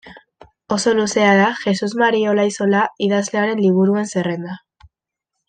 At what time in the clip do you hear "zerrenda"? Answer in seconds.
4.15-4.57